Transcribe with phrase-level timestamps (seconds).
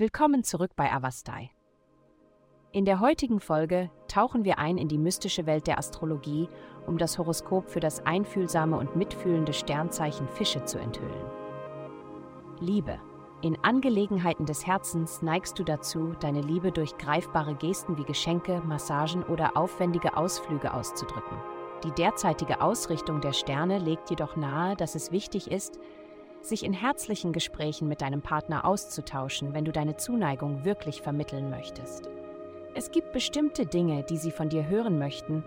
[0.00, 1.50] Willkommen zurück bei Avastai.
[2.72, 6.48] In der heutigen Folge tauchen wir ein in die mystische Welt der Astrologie,
[6.86, 11.30] um das Horoskop für das einfühlsame und mitfühlende Sternzeichen Fische zu enthüllen.
[12.60, 12.98] Liebe.
[13.42, 19.22] In Angelegenheiten des Herzens neigst du dazu, deine Liebe durch greifbare Gesten wie Geschenke, Massagen
[19.24, 21.36] oder aufwendige Ausflüge auszudrücken.
[21.84, 25.78] Die derzeitige Ausrichtung der Sterne legt jedoch nahe, dass es wichtig ist,
[26.42, 32.08] sich in herzlichen Gesprächen mit deinem Partner auszutauschen, wenn du deine Zuneigung wirklich vermitteln möchtest.
[32.74, 35.44] Es gibt bestimmte Dinge, die sie von dir hören möchten,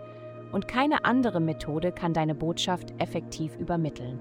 [0.52, 4.20] und keine andere Methode kann deine Botschaft effektiv übermitteln.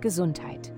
[0.00, 0.74] Gesundheit.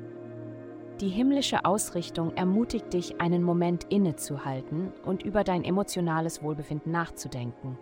[1.01, 7.77] Die himmlische Ausrichtung ermutigt dich, einen Moment innezuhalten und über dein emotionales Wohlbefinden nachzudenken.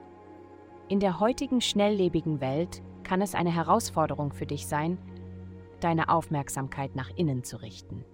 [0.88, 4.98] In der heutigen schnelllebigen Welt kann es eine Herausforderung für dich sein,
[5.84, 8.04] deine Aufmerksamkeit nach innen zu richten.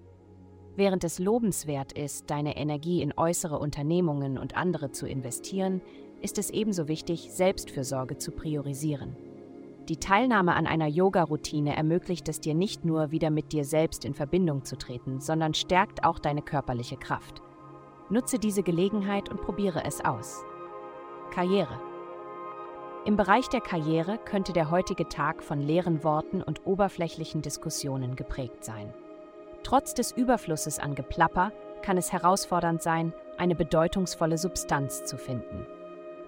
[0.77, 5.81] Während es lobenswert ist, deine Energie in äußere Unternehmungen und andere zu investieren,
[6.21, 9.17] ist es ebenso wichtig, Selbstfürsorge zu priorisieren.
[9.89, 14.15] Die Teilnahme an einer Yoga-Routine ermöglicht es dir nicht nur, wieder mit dir selbst in
[14.15, 17.43] Verbindung zu treten, sondern stärkt auch deine körperliche Kraft.
[18.09, 20.45] Nutze diese Gelegenheit und probiere es aus.
[21.31, 21.90] Karriere.
[23.07, 28.63] Im Bereich der Karriere könnte der heutige Tag von leeren Worten und oberflächlichen Diskussionen geprägt
[28.63, 28.93] sein.
[29.63, 35.67] Trotz des Überflusses an Geplapper kann es herausfordernd sein, eine bedeutungsvolle Substanz zu finden.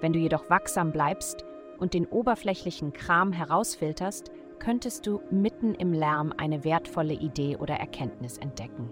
[0.01, 1.45] Wenn du jedoch wachsam bleibst
[1.79, 8.39] und den oberflächlichen Kram herausfilterst, könntest du mitten im Lärm eine wertvolle Idee oder Erkenntnis
[8.39, 8.89] entdecken.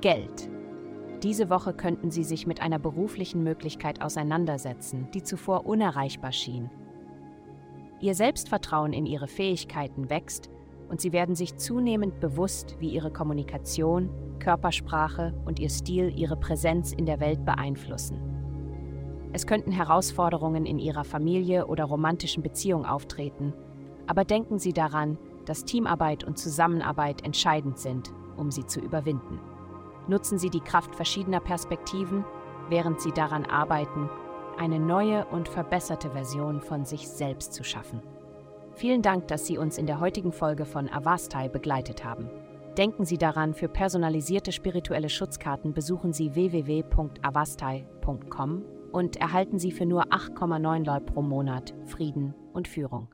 [0.00, 0.48] Geld.
[1.22, 6.70] Diese Woche könnten Sie sich mit einer beruflichen Möglichkeit auseinandersetzen, die zuvor unerreichbar schien.
[8.00, 10.50] Ihr Selbstvertrauen in Ihre Fähigkeiten wächst
[10.88, 16.92] und Sie werden sich zunehmend bewusst, wie Ihre Kommunikation, Körpersprache und Ihr Stil Ihre Präsenz
[16.92, 18.20] in der Welt beeinflussen.
[19.32, 23.54] Es könnten Herausforderungen in Ihrer Familie oder romantischen Beziehung auftreten,
[24.06, 29.40] aber denken Sie daran, dass Teamarbeit und Zusammenarbeit entscheidend sind, um sie zu überwinden.
[30.08, 32.24] Nutzen Sie die Kraft verschiedener Perspektiven,
[32.68, 34.08] während Sie daran arbeiten,
[34.58, 38.00] eine neue und verbesserte Version von sich selbst zu schaffen.
[38.74, 42.28] Vielen Dank, dass Sie uns in der heutigen Folge von Avastai begleitet haben.
[42.76, 50.08] Denken Sie daran, für personalisierte spirituelle Schutzkarten besuchen Sie www.avastai.com und erhalten Sie für nur
[50.08, 53.08] 8,9 Leute pro Monat Frieden und Führung.